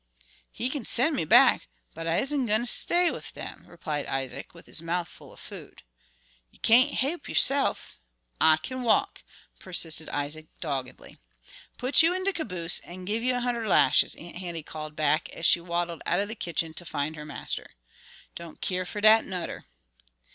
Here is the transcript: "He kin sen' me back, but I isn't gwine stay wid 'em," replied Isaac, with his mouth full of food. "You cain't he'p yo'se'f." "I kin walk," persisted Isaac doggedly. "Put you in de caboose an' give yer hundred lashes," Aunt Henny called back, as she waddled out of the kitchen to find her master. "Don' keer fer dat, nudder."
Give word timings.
"He 0.51 0.71
kin 0.71 0.83
sen' 0.83 1.15
me 1.15 1.25
back, 1.25 1.67
but 1.93 2.07
I 2.07 2.17
isn't 2.17 2.47
gwine 2.47 2.65
stay 2.65 3.11
wid 3.11 3.37
'em," 3.37 3.67
replied 3.67 4.07
Isaac, 4.07 4.51
with 4.55 4.65
his 4.65 4.81
mouth 4.81 5.07
full 5.07 5.31
of 5.31 5.39
food. 5.39 5.83
"You 6.49 6.57
cain't 6.57 7.01
he'p 7.01 7.29
yo'se'f." 7.29 7.99
"I 8.41 8.57
kin 8.57 8.81
walk," 8.81 9.21
persisted 9.59 10.09
Isaac 10.09 10.47
doggedly. 10.59 11.19
"Put 11.77 12.01
you 12.01 12.15
in 12.15 12.23
de 12.23 12.33
caboose 12.33 12.79
an' 12.79 13.05
give 13.05 13.21
yer 13.21 13.41
hundred 13.41 13.67
lashes," 13.67 14.15
Aunt 14.15 14.37
Henny 14.37 14.63
called 14.63 14.95
back, 14.95 15.29
as 15.33 15.45
she 15.45 15.61
waddled 15.61 16.01
out 16.07 16.17
of 16.19 16.27
the 16.29 16.33
kitchen 16.33 16.73
to 16.73 16.83
find 16.83 17.15
her 17.15 17.23
master. 17.23 17.67
"Don' 18.33 18.55
keer 18.55 18.87
fer 18.87 19.01
dat, 19.01 19.23
nudder." 19.23 19.65